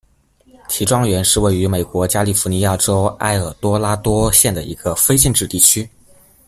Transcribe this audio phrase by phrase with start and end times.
[0.67, 5.87] 齐庄园是位于美国加利福尼亚州埃尔多拉多县的一个非建制地区。